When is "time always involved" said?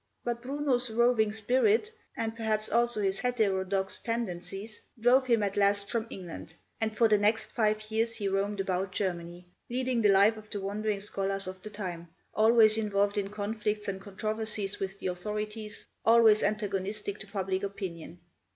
11.69-13.15